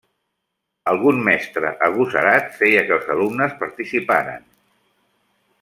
Algun 0.93 1.19
mestre 1.27 1.73
agosarat 1.89 2.49
feia 2.61 2.83
que 2.89 2.97
els 2.97 3.13
alumnes 3.17 3.57
participaren- 3.63 4.53